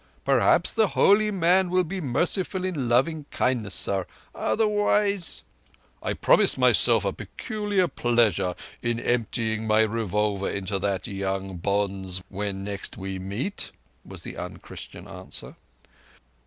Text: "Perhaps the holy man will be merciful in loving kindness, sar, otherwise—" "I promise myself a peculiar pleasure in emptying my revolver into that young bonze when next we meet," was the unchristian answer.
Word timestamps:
"Perhaps 0.25 0.73
the 0.73 0.87
holy 0.97 1.29
man 1.29 1.69
will 1.69 1.83
be 1.83 2.01
merciful 2.01 2.65
in 2.65 2.89
loving 2.89 3.25
kindness, 3.29 3.75
sar, 3.75 4.07
otherwise—" 4.33 5.43
"I 6.01 6.13
promise 6.13 6.57
myself 6.57 7.05
a 7.05 7.13
peculiar 7.13 7.87
pleasure 7.87 8.55
in 8.81 8.99
emptying 8.99 9.67
my 9.67 9.81
revolver 9.81 10.49
into 10.49 10.79
that 10.79 11.05
young 11.05 11.57
bonze 11.57 12.23
when 12.29 12.63
next 12.63 12.97
we 12.97 13.19
meet," 13.19 13.71
was 14.03 14.23
the 14.23 14.37
unchristian 14.37 15.07
answer. 15.07 15.55